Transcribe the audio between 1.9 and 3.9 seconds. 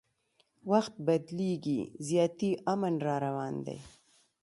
زیاتي امن راروان دی